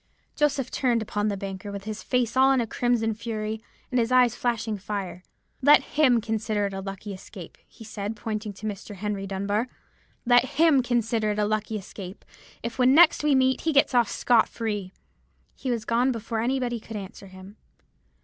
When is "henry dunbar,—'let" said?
8.95-10.45